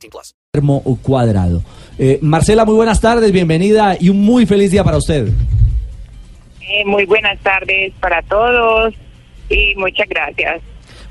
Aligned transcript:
18 0.00 0.10
plus. 0.10 0.34
termo 0.52 0.82
cuadrado. 1.02 1.62
Eh, 1.98 2.18
Marcela, 2.22 2.64
muy 2.64 2.74
buenas 2.74 3.00
tardes, 3.00 3.30
bienvenida 3.32 3.96
y 4.00 4.08
un 4.08 4.20
muy 4.20 4.46
feliz 4.46 4.70
día 4.70 4.82
para 4.82 4.96
usted. 4.96 5.28
Eh, 6.60 6.84
muy 6.86 7.04
buenas 7.04 7.38
tardes 7.40 7.92
para 8.00 8.22
todos 8.22 8.94
y 9.48 9.74
muchas 9.76 10.08
gracias. 10.08 10.62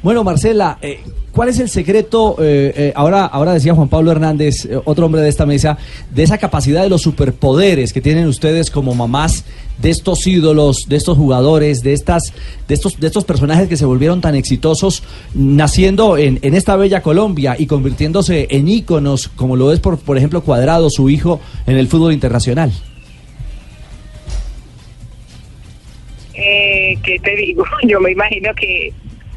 Bueno, 0.02 0.24
Marcela, 0.24 0.78
eh, 0.82 1.02
¿cuál 1.40 1.48
es 1.48 1.60
el 1.60 1.70
secreto? 1.70 2.36
eh, 2.42 2.74
eh, 2.76 2.94
ahora, 2.98 3.24
ahora 3.26 3.54
decía 3.54 3.74
Juan 3.74 3.88
Pablo 3.88 4.12
Hernández, 4.12 4.66
eh, 4.66 4.78
otro 4.84 5.06
hombre 5.06 5.22
de 5.22 5.30
esta 5.30 5.46
mesa, 5.46 5.78
de 6.14 6.24
esa 6.24 6.38
capacidad 6.38 6.84
de 6.84 6.90
los 6.90 7.02
superpoderes 7.02 7.94
que 7.94 8.02
tienen 8.02 8.28
ustedes 8.28 8.70
como 8.70 8.94
mamás 8.94 9.46
de 9.82 9.90
estos 9.90 10.28
ídolos, 10.28 10.90
de 10.90 10.98
estos 10.98 11.18
jugadores, 11.18 11.82
de 11.82 11.94
estas, 11.94 12.34
de 12.68 12.74
estos, 12.74 13.00
de 13.00 13.08
estos 13.08 13.24
personajes 13.24 13.70
que 13.70 13.78
se 13.78 13.86
volvieron 13.86 14.20
tan 14.20 14.36
exitosos, 14.36 15.02
naciendo 15.34 16.18
en, 16.18 16.40
en 16.42 16.56
esta 16.56 16.76
bella 16.76 17.02
Colombia 17.02 17.56
y 17.58 17.68
convirtiéndose 17.68 18.48
en 18.50 18.68
íconos, 18.68 19.30
como 19.30 19.56
lo 19.56 19.72
es 19.72 19.80
por, 19.80 19.98
por 19.98 20.18
ejemplo 20.18 20.42
Cuadrado, 20.42 20.90
su 20.90 21.10
hijo, 21.10 21.40
en 21.68 21.78
el 21.78 21.88
fútbol 21.88 22.12
internacional. 22.12 22.74
Eh, 26.34 26.98
¿Qué 27.02 27.18
te 27.24 27.34
digo? 27.38 27.64
Yo 27.88 28.02
me 28.02 28.12
imagino 28.12 28.54
que 28.56 28.92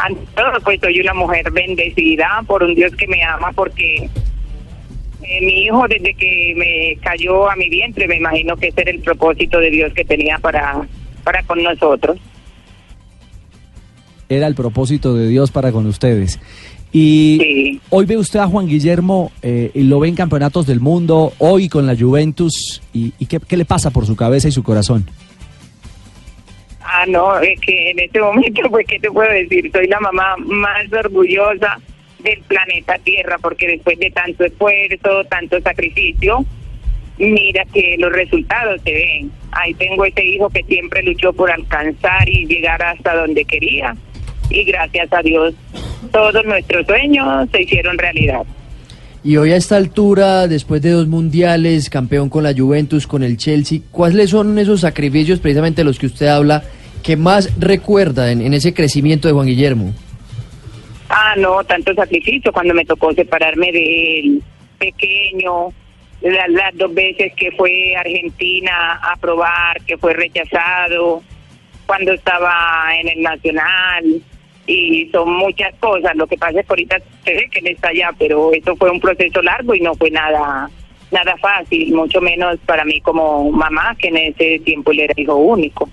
ante 0.05 0.21
todo 0.35 0.53
pues 0.65 0.81
soy 0.81 1.01
una 1.01 1.15
mujer 1.15 1.51
bendecida 1.51 2.43
por 2.47 2.63
un 2.63 2.75
Dios 2.75 2.93
que 2.97 3.07
me 3.07 3.23
ama 3.23 3.53
porque 3.53 4.09
eh, 5.23 5.41
mi 5.41 5.65
hijo 5.65 5.87
desde 5.89 6.15
que 6.15 6.55
me 6.57 6.97
cayó 7.03 7.51
a 7.51 7.57
mi 7.57 7.69
vientre 7.69 8.07
me 8.09 8.17
imagino 8.17 8.57
que 8.57 8.69
ese 8.69 8.81
era 8.83 8.91
el 8.91 9.01
propósito 9.01 9.59
de 9.59 9.71
Dios 9.71 9.93
que 9.95 10.05
tenía 10.05 10.39
para, 10.39 10.87
para 11.25 11.43
con 11.45 11.63
nosotros. 11.63 12.19
era 14.29 14.47
el 14.47 14.55
propósito 14.55 15.15
de 15.15 15.29
Dios 15.29 15.51
para 15.51 15.73
con 15.73 15.87
ustedes. 15.87 16.41
Y 16.91 17.39
Sí. 17.41 17.81
hoy 17.91 18.05
ve 18.07 18.17
usted 18.17 18.41
a 18.41 18.47
Juan 18.47 18.67
Guillermo 18.67 19.31
eh, 19.43 19.71
y 19.75 19.83
lo 19.83 20.01
ve 20.01 20.09
en 20.09 20.15
campeonatos 20.15 20.67
del 20.67 20.81
mundo, 20.81 21.33
hoy 21.39 21.69
con 21.69 21.87
la 21.87 21.95
Juventus, 21.97 22.81
y, 22.95 23.13
y 23.19 23.27
qué, 23.27 23.41
qué 23.41 23.57
le 23.57 23.65
pasa 23.65 23.91
por 23.91 24.07
su 24.07 24.17
cabeza 24.17 24.49
y 24.49 24.53
su 24.53 24.63
corazón? 24.63 25.07
Ah, 26.85 27.05
no, 27.07 27.39
es 27.39 27.61
que 27.61 27.91
en 27.91 28.01
este 28.01 28.21
momento, 28.21 28.63
pues, 28.71 28.87
¿qué 28.87 28.99
te 28.99 29.11
puedo 29.11 29.31
decir? 29.31 29.71
Soy 29.73 29.87
la 29.87 30.01
mamá 30.01 30.37
más 30.39 30.93
orgullosa 30.93 31.79
del 32.21 32.41
planeta 32.43 32.99
Tierra, 32.99 33.39
porque 33.41 33.67
después 33.67 33.99
de 33.99 34.11
tanto 34.11 34.45
esfuerzo, 34.45 35.25
tanto 35.25 35.61
sacrificio, 35.61 36.45
mira 37.19 37.65
que 37.73 37.97
los 37.99 38.13
resultados 38.13 38.81
se 38.83 38.93
ven. 38.93 39.33
Ahí 39.53 39.75
tengo 39.75 40.05
ese 40.05 40.25
hijo 40.25 40.49
que 40.51 40.63
siempre 40.65 41.03
luchó 41.03 41.33
por 41.33 41.51
alcanzar 41.51 42.29
y 42.29 42.47
llegar 42.47 42.83
hasta 42.83 43.15
donde 43.15 43.45
quería. 43.45 43.97
Y 44.51 44.65
gracias 44.65 45.13
a 45.13 45.23
Dios, 45.23 45.55
todos 46.11 46.45
nuestros 46.45 46.87
sueños 46.87 47.49
se 47.51 47.63
hicieron 47.63 47.99
realidad. 47.99 48.43
Y 49.25 49.37
hoy 49.37 49.53
a 49.53 49.57
esta 49.57 49.77
altura, 49.77 50.49
después 50.49 50.83
de 50.83 50.91
dos 50.91 51.07
mundiales, 51.07 51.89
campeón 51.91 52.29
con 52.29 52.43
la 52.43 52.53
Juventus, 52.57 53.07
con 53.07 53.23
el 53.23 53.37
Chelsea, 53.37 53.79
¿cuáles 53.93 54.31
son 54.31 54.59
esos 54.59 54.81
sacrificios, 54.81 55.39
precisamente 55.39 55.85
los 55.85 55.99
que 55.99 56.07
usted 56.07 56.27
habla, 56.27 56.65
que 57.05 57.17
más 57.17 57.49
recuerda 57.61 58.33
en, 58.33 58.53
ese 58.53 58.75
crecimiento 58.75 59.29
de 59.29 59.35
Juan 59.35 59.47
Guillermo? 59.47 59.93
Ah, 61.09 61.35
no, 61.39 61.63
tanto 61.65 61.95
sacrificio 61.95 62.53
cuando 62.53 62.75
me 62.75 62.85
tocó 62.85 63.13
separarme 63.13 63.71
de 63.71 64.19
él, 64.21 64.43
pequeño, 64.79 65.69
la- 66.23 66.49
las 66.49 66.77
dos 66.77 66.93
veces 66.93 67.33
que 67.37 67.53
fue 67.53 67.95
Argentina 67.97 68.95
a 69.03 69.15
probar, 69.17 69.81
que 69.87 69.97
fue 69.99 70.15
rechazado, 70.15 71.23
cuando 71.87 72.13
estaba 72.13 72.89
en 73.01 73.09
el 73.09 73.23
Nacional, 73.23 74.05
y 74.67 75.09
son 75.11 75.33
muchas 75.35 75.75
cosas. 75.81 76.15
Lo 76.17 76.27
que 76.27 76.37
pasa 76.37 76.61
es 76.61 76.67
que 76.67 76.73
ahorita 76.73 76.97
se 77.25 77.35
ve 77.35 77.49
que 77.51 77.59
él 77.61 77.67
está 77.69 77.89
allá, 77.89 78.11
pero 78.19 78.53
eso 78.53 78.77
fue 78.77 78.91
un 78.91 79.01
proceso 79.01 79.43
largo 79.43 79.75
y 79.75 79.81
no 79.81 79.95
fue 79.95 80.11
nada 80.11 80.71
nada 81.11 81.37
fácil, 81.37 81.93
mucho 81.95 82.23
menos 82.23 82.57
para 82.65 82.87
mí 82.87 82.99
como 83.03 83.51
mamá, 83.53 83.95
que 83.99 84.09
en 84.09 84.17
ese 84.17 84.59
tiempo 84.65 84.93
él 84.93 85.01
era 85.01 85.15
hijo 85.15 85.35
único. 85.37 85.89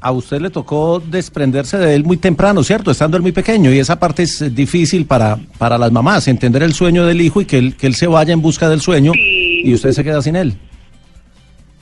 A 0.00 0.12
usted 0.12 0.40
le 0.40 0.50
tocó 0.50 1.00
desprenderse 1.00 1.76
de 1.76 1.94
él 1.94 2.04
muy 2.04 2.16
temprano, 2.16 2.62
¿cierto? 2.62 2.92
Estando 2.92 3.16
él 3.16 3.22
muy 3.22 3.32
pequeño 3.32 3.72
y 3.72 3.80
esa 3.80 3.98
parte 3.98 4.22
es 4.22 4.54
difícil 4.54 5.06
para, 5.06 5.38
para 5.58 5.76
las 5.76 5.90
mamás, 5.90 6.28
entender 6.28 6.62
el 6.62 6.72
sueño 6.72 7.04
del 7.04 7.20
hijo 7.20 7.40
y 7.40 7.46
que 7.46 7.58
él, 7.58 7.76
que 7.76 7.88
él 7.88 7.94
se 7.96 8.06
vaya 8.06 8.32
en 8.32 8.42
busca 8.42 8.68
del 8.68 8.80
sueño 8.80 9.12
Sí. 9.12 9.62
y 9.64 9.74
usted 9.74 9.90
se 9.90 10.04
queda 10.04 10.22
sin 10.22 10.36
él. 10.36 10.54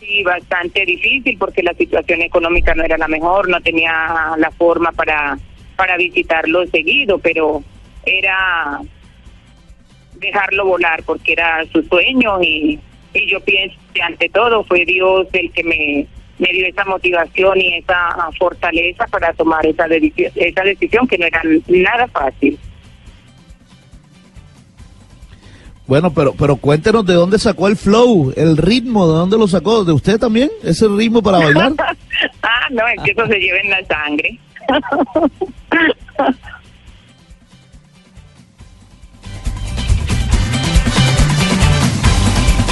Sí, 0.00 0.22
bastante 0.22 0.84
difícil 0.86 1.36
porque 1.38 1.62
la 1.62 1.74
situación 1.74 2.22
económica 2.22 2.74
no 2.74 2.84
era 2.84 2.96
la 2.98 3.08
mejor, 3.08 3.48
no 3.50 3.60
tenía 3.60 3.92
la 4.38 4.50
forma 4.50 4.92
para, 4.92 5.38
para 5.80 5.96
visitarlo 5.96 6.66
seguido, 6.66 7.18
pero 7.20 7.62
era 8.04 8.80
dejarlo 10.18 10.66
volar 10.66 11.02
porque 11.04 11.32
era 11.32 11.64
su 11.72 11.82
sueño 11.84 12.42
y, 12.42 12.78
y 13.14 13.30
yo 13.32 13.40
pienso 13.40 13.78
que 13.94 14.02
ante 14.02 14.28
todo 14.28 14.62
fue 14.64 14.84
Dios 14.84 15.26
el 15.32 15.50
que 15.52 15.64
me, 15.64 16.06
me 16.38 16.52
dio 16.52 16.66
esa 16.66 16.84
motivación 16.84 17.58
y 17.62 17.76
esa 17.76 18.14
fortaleza 18.38 19.06
para 19.06 19.32
tomar 19.32 19.64
esa, 19.64 19.86
deci- 19.86 20.30
esa 20.34 20.62
decisión 20.64 21.08
que 21.08 21.16
no 21.16 21.24
era 21.24 21.40
nada 21.68 22.06
fácil. 22.08 22.58
Bueno, 25.86 26.12
pero 26.12 26.34
pero 26.34 26.56
cuéntenos 26.56 27.06
de 27.06 27.14
dónde 27.14 27.38
sacó 27.38 27.68
el 27.68 27.76
flow, 27.76 28.34
el 28.36 28.58
ritmo, 28.58 29.08
de 29.08 29.14
dónde 29.14 29.38
lo 29.38 29.48
sacó, 29.48 29.82
de 29.82 29.92
usted 29.92 30.18
también, 30.18 30.50
ese 30.62 30.86
ritmo 30.88 31.22
para 31.22 31.38
bailar. 31.38 31.72
ah, 32.42 32.66
no, 32.70 32.86
es 32.86 33.02
que 33.02 33.12
eso 33.12 33.26
se 33.26 33.38
lleva 33.38 33.58
en 33.60 33.70
la 33.70 33.82
sangre. 33.86 34.38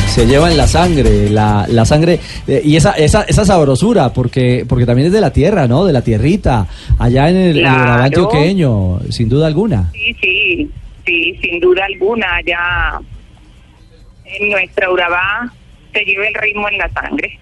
Se 0.08 0.26
lleva 0.26 0.50
en 0.50 0.56
la 0.56 0.66
sangre, 0.66 1.30
la, 1.30 1.66
la 1.68 1.84
sangre 1.84 2.18
eh, 2.48 2.60
y 2.64 2.74
esa, 2.74 2.92
esa, 2.92 3.22
esa 3.22 3.44
sabrosura, 3.44 4.12
porque, 4.12 4.64
porque 4.68 4.84
también 4.84 5.06
es 5.06 5.12
de 5.12 5.20
la 5.20 5.32
tierra, 5.32 5.68
¿no? 5.68 5.84
De 5.84 5.92
la 5.92 6.02
tierrita, 6.02 6.66
allá 6.98 7.28
en 7.28 7.36
el, 7.36 7.56
el 7.58 7.62
Claro. 7.62 8.02
Antioqueño, 8.02 9.00
sin 9.10 9.28
duda 9.28 9.46
alguna. 9.46 9.90
Sí, 9.92 10.16
sí, 10.20 10.70
sí, 11.06 11.38
sin 11.40 11.60
duda 11.60 11.84
alguna, 11.84 12.26
ya 12.44 12.98
en 14.24 14.50
nuestra 14.50 14.90
Urabá 14.90 15.52
se 15.92 16.00
lleva 16.04 16.26
el 16.26 16.34
ritmo 16.34 16.68
en 16.68 16.78
la 16.78 16.88
sangre. 16.90 17.38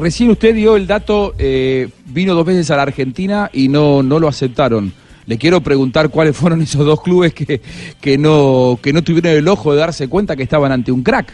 Recién 0.00 0.30
usted 0.30 0.54
dio 0.54 0.76
el 0.76 0.86
dato, 0.86 1.34
eh, 1.38 1.88
vino 2.06 2.34
dos 2.34 2.46
veces 2.46 2.70
a 2.70 2.76
la 2.76 2.82
Argentina 2.82 3.50
y 3.52 3.68
no, 3.68 4.02
no 4.02 4.18
lo 4.18 4.28
aceptaron. 4.28 4.92
Le 5.26 5.38
quiero 5.38 5.60
preguntar 5.60 6.08
cuáles 6.08 6.36
fueron 6.36 6.62
esos 6.62 6.84
dos 6.84 7.02
clubes 7.02 7.32
que, 7.34 7.60
que, 8.00 8.18
no, 8.18 8.78
que 8.82 8.92
no 8.92 9.02
tuvieron 9.04 9.32
el 9.32 9.46
ojo 9.48 9.72
de 9.72 9.78
darse 9.80 10.08
cuenta 10.08 10.34
que 10.36 10.42
estaban 10.42 10.72
ante 10.72 10.90
un 10.90 11.02
crack. 11.02 11.32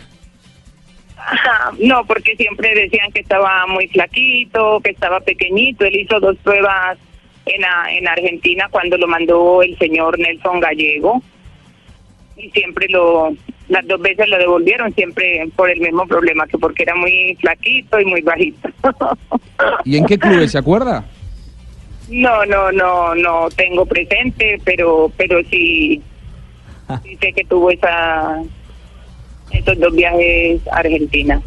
No, 1.81 2.05
porque 2.07 2.37
siempre 2.37 2.73
decían 2.75 3.11
que 3.13 3.21
estaba 3.21 3.67
muy 3.67 3.89
flaquito, 3.89 4.81
que 4.81 4.91
estaba 4.91 5.21
pequeñito. 5.21 5.85
Él 5.85 5.97
hizo 5.97 6.21
dos 6.21 6.37
pruebas 6.39 6.99
en, 7.47 7.65
a- 7.65 7.93
en 7.93 8.07
Argentina 8.07 8.69
cuando 8.71 8.97
lo 8.97 9.09
mandó 9.09 9.63
el 9.63 9.77
señor 9.79 10.19
Nelson 10.19 10.61
Gallego. 10.61 11.23
Y 12.37 12.51
siempre 12.51 12.87
lo, 12.89 13.35
las 13.69 13.87
dos 13.87 14.01
veces 14.01 14.29
lo 14.29 14.39
devolvieron, 14.39 14.95
siempre 14.95 15.49
por 15.57 15.71
el 15.71 15.81
mismo 15.81 16.07
problema, 16.07 16.47
que 16.47 16.59
porque 16.59 16.85
era 16.85 16.95
muy 16.95 17.37
flaquito 17.41 18.01
y 18.01 18.05
muy 18.05 18.21
bajito. 18.23 18.69
¿Y 19.85 19.97
en 19.97 20.07
qué 20.07 20.19
clubes 20.19 20.53
se 20.53 20.59
acuerda? 20.59 21.05
No, 22.09 22.47
no, 22.47 22.71
no, 22.71 23.15
no 23.15 23.49
tengo 23.57 23.85
presente, 23.85 24.61
pero, 24.65 25.11
pero 25.17 25.41
sí, 25.51 26.01
sí 27.03 27.17
sé 27.21 27.33
que 27.33 27.45
tuvo 27.45 27.71
esa, 27.71 28.43
esos 29.51 29.79
dos 29.81 29.95
viajes 29.95 30.61
a 30.69 30.79
Argentina. 30.79 31.43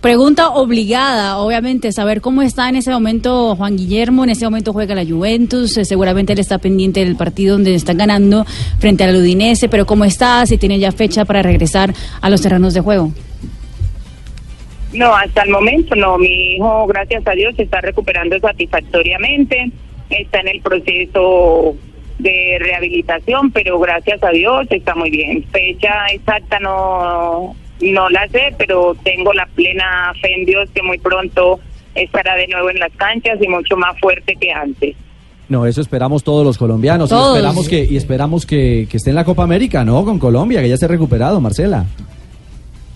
Pregunta 0.00 0.50
obligada, 0.50 1.38
obviamente, 1.38 1.90
saber 1.90 2.20
cómo 2.20 2.42
está 2.42 2.68
en 2.68 2.76
ese 2.76 2.92
momento 2.92 3.56
Juan 3.56 3.76
Guillermo, 3.76 4.22
en 4.22 4.30
ese 4.30 4.44
momento 4.44 4.72
juega 4.72 4.94
la 4.94 5.04
Juventus, 5.04 5.76
eh, 5.76 5.84
seguramente 5.84 6.34
él 6.34 6.38
está 6.38 6.58
pendiente 6.58 7.04
del 7.04 7.16
partido 7.16 7.54
donde 7.54 7.74
están 7.74 7.98
ganando 7.98 8.44
frente 8.78 9.02
al 9.02 9.16
Udinese, 9.16 9.68
pero 9.68 9.86
cómo 9.86 10.04
está, 10.04 10.46
si 10.46 10.56
tiene 10.56 10.78
ya 10.78 10.92
fecha 10.92 11.24
para 11.24 11.42
regresar 11.42 11.92
a 12.20 12.30
los 12.30 12.40
terrenos 12.40 12.74
de 12.74 12.80
juego. 12.80 13.12
No, 14.92 15.14
hasta 15.16 15.42
el 15.42 15.50
momento 15.50 15.96
no. 15.96 16.16
Mi 16.16 16.54
hijo, 16.54 16.86
gracias 16.86 17.26
a 17.26 17.32
Dios, 17.32 17.56
se 17.56 17.64
está 17.64 17.80
recuperando 17.80 18.38
satisfactoriamente. 18.38 19.72
Está 20.10 20.40
en 20.40 20.48
el 20.48 20.60
proceso 20.60 21.74
de 22.18 22.56
rehabilitación, 22.60 23.50
pero 23.50 23.78
gracias 23.80 24.22
a 24.22 24.30
Dios 24.30 24.66
está 24.70 24.94
muy 24.94 25.10
bien. 25.10 25.44
Fecha 25.50 26.06
exacta 26.12 26.58
no, 26.60 27.54
no 27.80 28.08
la 28.10 28.28
sé, 28.28 28.54
pero 28.58 28.94
tengo 29.02 29.32
la 29.32 29.46
plena 29.46 30.12
fe 30.20 30.34
en 30.34 30.44
Dios 30.44 30.68
que 30.74 30.82
muy 30.82 30.98
pronto 30.98 31.60
estará 31.94 32.36
de 32.36 32.46
nuevo 32.48 32.70
en 32.70 32.78
las 32.78 32.92
canchas 32.92 33.38
y 33.40 33.48
mucho 33.48 33.76
más 33.76 33.98
fuerte 34.00 34.36
que 34.36 34.52
antes. 34.52 34.96
No, 35.48 35.64
eso 35.64 35.80
esperamos 35.80 36.22
todos 36.22 36.44
los 36.44 36.58
colombianos. 36.58 37.08
Todos. 37.08 37.34
Y 37.34 37.38
esperamos, 37.38 37.68
que, 37.68 37.84
y 37.84 37.96
esperamos 37.96 38.46
que, 38.46 38.86
que 38.90 38.98
esté 38.98 39.10
en 39.10 39.16
la 39.16 39.24
Copa 39.24 39.44
América, 39.44 39.82
¿no? 39.84 40.04
Con 40.04 40.18
Colombia, 40.18 40.60
que 40.60 40.68
ya 40.68 40.74
esté 40.74 40.88
recuperado, 40.88 41.40
Marcela. 41.40 41.86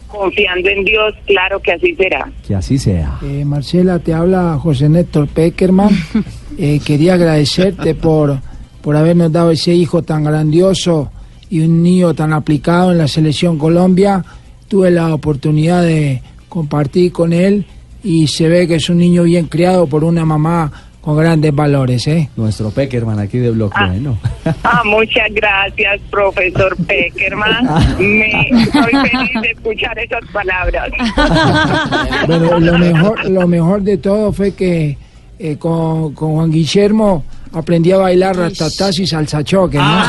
Confiando 0.08 0.68
en 0.68 0.84
Dios, 0.84 1.14
claro 1.26 1.58
que 1.60 1.72
así 1.72 1.94
será. 1.94 2.30
Que 2.46 2.54
así 2.54 2.76
sea. 2.76 3.18
Eh, 3.22 3.46
Marcela, 3.46 3.98
te 3.98 4.12
habla 4.12 4.58
José 4.60 4.88
Néstor 4.88 5.28
Peckerman. 5.28 5.90
Eh, 6.58 6.80
quería 6.84 7.14
agradecerte 7.14 7.94
por, 7.94 8.38
por 8.82 8.94
habernos 8.94 9.32
dado 9.32 9.52
ese 9.52 9.72
hijo 9.72 10.02
tan 10.02 10.22
grandioso 10.22 11.10
y 11.48 11.60
un 11.60 11.82
niño 11.82 12.12
tan 12.12 12.34
aplicado 12.34 12.92
en 12.92 12.98
la 12.98 13.08
selección 13.08 13.56
Colombia. 13.56 14.22
Tuve 14.72 14.90
la 14.90 15.12
oportunidad 15.12 15.82
de 15.82 16.22
compartir 16.48 17.12
con 17.12 17.34
él 17.34 17.66
y 18.02 18.26
se 18.26 18.48
ve 18.48 18.66
que 18.66 18.76
es 18.76 18.88
un 18.88 18.96
niño 18.96 19.24
bien 19.24 19.44
criado 19.44 19.86
por 19.86 20.02
una 20.02 20.24
mamá 20.24 20.72
con 21.02 21.14
grandes 21.14 21.54
valores. 21.54 22.06
¿eh? 22.06 22.30
Nuestro 22.36 22.70
Peckerman 22.70 23.18
aquí 23.18 23.36
de 23.36 23.50
Bloque 23.50 23.76
Ah. 23.78 23.88
Bueno. 23.88 24.18
Ah, 24.64 24.80
muchas 24.86 25.28
gracias, 25.34 26.00
profesor 26.10 26.74
Peckerman. 26.86 27.66
Me 27.98 28.48
estoy 28.48 28.92
feliz 29.10 29.42
de 29.42 29.50
escuchar 29.50 29.98
esas 29.98 30.24
palabras. 30.32 30.88
Bueno, 32.26 32.58
lo 32.58 32.78
mejor, 32.78 33.28
lo 33.28 33.46
mejor 33.46 33.82
de 33.82 33.98
todo 33.98 34.32
fue 34.32 34.54
que 34.54 34.96
eh, 35.38 35.58
con, 35.58 36.14
con 36.14 36.32
Juan 36.32 36.50
Guillermo 36.50 37.24
aprendí 37.52 37.92
a 37.92 37.98
bailar 37.98 38.36
ratatás 38.36 38.98
y 38.98 39.06
salsachoque, 39.06 39.76
¿no? 39.76 40.02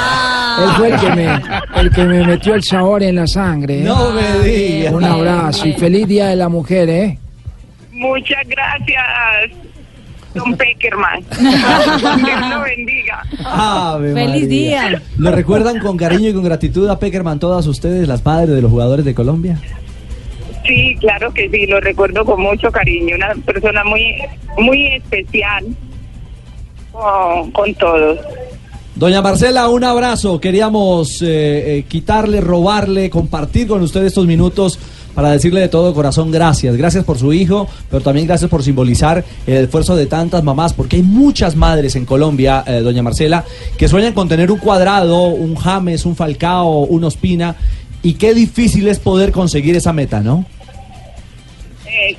Él 0.64 0.70
fue 0.78 0.90
el 0.90 1.00
que, 1.00 1.10
me, 1.12 1.42
el 1.84 1.92
que 1.92 2.06
me 2.06 2.24
metió 2.26 2.56
el 2.56 2.64
sabor 2.64 3.04
en 3.04 3.16
la 3.16 3.28
sangre. 3.28 3.82
¿eh? 3.82 3.84
No 3.84 4.12
me 4.12 4.40
digas. 4.40 4.94
Un 4.94 5.04
abrazo 5.04 5.68
y 5.68 5.74
feliz 5.74 6.08
Día 6.08 6.28
de 6.28 6.36
la 6.36 6.48
Mujer, 6.50 6.90
¿eh? 6.90 7.18
Muchas 7.92 8.48
gracias, 8.48 9.04
don 10.34 10.56
Peckerman. 10.56 11.24
Dios 11.40 12.50
lo 12.50 12.62
bendiga. 12.62 13.22
Ave 13.46 14.14
Feliz 14.14 14.44
María. 14.44 14.48
día. 14.48 15.02
¿Lo 15.18 15.32
recuerdan 15.32 15.80
con 15.80 15.98
cariño 15.98 16.30
y 16.30 16.34
con 16.34 16.44
gratitud 16.44 16.90
a 16.90 17.00
Peckerman 17.00 17.40
todas 17.40 17.68
ustedes, 17.68 18.08
las 18.08 18.26
madres 18.26 18.56
de 18.56 18.62
los 18.62 18.72
jugadores 18.72 19.06
de 19.06 19.14
Colombia? 19.14 19.60
Sí, 20.66 20.96
claro 21.02 21.34
que 21.34 21.50
sí, 21.50 21.66
lo 21.68 21.82
recuerdo 21.82 22.24
con 22.24 22.42
mucho 22.42 22.72
cariño. 22.72 23.16
Una 23.16 23.36
persona 23.46 23.84
muy, 23.84 24.16
muy 24.58 24.88
especial 24.88 25.66
con 26.94 27.74
todos. 27.76 28.20
Doña 28.96 29.24
Marcela, 29.24 29.70
un 29.70 29.84
abrazo. 29.84 30.40
Queríamos 30.40 31.22
eh, 31.24 31.78
eh, 31.80 31.86
quitarle, 31.88 32.42
robarle, 32.42 33.10
compartir 33.10 33.68
con 33.68 33.82
usted 33.82 34.04
estos 34.04 34.28
minutos 34.28 34.78
para 35.16 35.32
decirle 35.32 35.62
de 35.62 35.68
todo 35.68 35.96
corazón 35.96 36.30
gracias. 36.30 36.78
Gracias 36.78 37.04
por 37.04 37.18
su 37.18 37.34
hijo, 37.34 37.68
pero 37.90 38.04
también 38.04 38.28
gracias 38.28 38.52
por 38.52 38.62
simbolizar 38.62 39.24
el 39.48 39.64
esfuerzo 39.66 39.96
de 39.96 40.06
tantas 40.06 40.44
mamás, 40.44 40.74
porque 40.74 40.98
hay 40.98 41.04
muchas 41.04 41.56
madres 41.56 41.96
en 41.96 42.06
Colombia, 42.06 42.64
eh, 42.68 42.82
doña 42.82 43.02
Marcela, 43.02 43.44
que 43.78 43.88
sueñan 43.88 44.14
con 44.14 44.30
tener 44.30 44.52
un 44.52 44.60
cuadrado, 44.60 45.26
un 45.26 45.56
James, 45.56 46.06
un 46.06 46.16
Falcao, 46.16 46.82
un 46.82 47.04
Ospina, 47.04 47.56
y 48.04 48.14
qué 48.14 48.36
difícil 48.36 48.88
es 48.88 49.00
poder 49.00 49.32
conseguir 49.32 49.76
esa 49.76 49.92
meta, 49.92 50.22
¿no? 50.22 50.46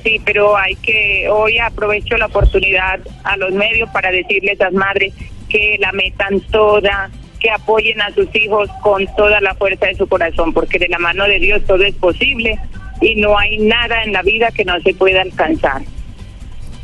Sí, 0.03 0.21
pero 0.23 0.55
hay 0.55 0.75
que, 0.77 1.27
hoy 1.29 1.57
aprovecho 1.59 2.15
la 2.17 2.27
oportunidad 2.27 2.99
a 3.23 3.35
los 3.35 3.51
medios 3.51 3.89
para 3.89 4.09
decirle 4.09 4.51
a 4.51 4.53
esas 4.53 4.73
madres 4.73 5.13
que 5.49 5.77
la 5.79 5.91
metan 5.91 6.39
toda, 6.51 7.09
que 7.39 7.49
apoyen 7.49 8.01
a 8.01 8.13
sus 8.13 8.33
hijos 8.35 8.69
con 8.81 9.05
toda 9.15 9.39
la 9.41 9.53
fuerza 9.55 9.87
de 9.87 9.95
su 9.95 10.07
corazón, 10.07 10.53
porque 10.53 10.79
de 10.79 10.87
la 10.87 10.99
mano 10.99 11.25
de 11.25 11.39
Dios 11.39 11.61
todo 11.65 11.83
es 11.83 11.95
posible 11.95 12.57
y 13.01 13.15
no 13.15 13.37
hay 13.37 13.57
nada 13.57 14.03
en 14.03 14.13
la 14.13 14.21
vida 14.21 14.49
que 14.51 14.65
no 14.65 14.79
se 14.81 14.93
pueda 14.93 15.21
alcanzar. 15.21 15.81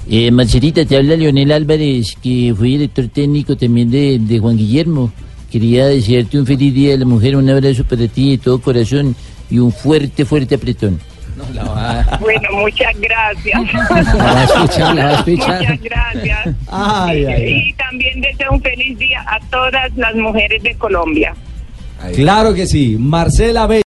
Eh, 0.10 0.32
Marcelita, 0.32 0.86
te 0.86 0.98
habla 0.98 1.16
Leonel 1.16 1.52
Álvarez, 1.52 2.18
que 2.22 2.54
fue 2.58 2.70
director 2.70 3.08
técnico 3.08 3.56
también 3.56 3.90
de, 3.92 4.20
de 4.20 4.40
Juan 4.40 4.58
Guillermo. 4.58 5.12
Quería 5.52 5.88
desearte 5.88 6.40
un 6.40 6.46
feliz 6.46 6.74
día 6.74 6.92
de 6.92 6.98
la 7.00 7.06
mujer, 7.06 7.36
un 7.36 7.50
abrazo 7.50 7.84
para 7.84 8.08
ti 8.08 8.32
de 8.32 8.38
todo 8.38 8.60
corazón 8.60 9.16
y 9.50 9.60
un 9.60 9.72
fuerte, 9.72 10.26
fuerte 10.26 10.56
apretón. 10.56 11.00
Bueno, 12.20 12.50
muchas 12.54 12.94
gracias. 13.00 13.62
La 14.16 14.24
va 14.24 14.40
a 14.40 14.44
escuchar, 14.44 14.96
la 14.96 15.04
va 15.06 15.10
a 15.10 15.14
escuchar. 15.14 15.60
Muchas 15.60 15.82
gracias. 15.82 16.56
Ay, 16.68 17.26
ay, 17.26 17.34
ay. 17.34 17.64
Y 17.68 17.74
también 17.74 18.22
deseo 18.22 18.52
un 18.52 18.62
feliz 18.62 18.98
día 18.98 19.24
a 19.28 19.40
todas 19.50 19.96
las 19.96 20.16
mujeres 20.16 20.62
de 20.64 20.76
Colombia. 20.76 21.34
Claro 22.16 22.54
que 22.54 22.66
sí. 22.66 22.98
Marcela 23.00 23.68
B. 23.68 23.80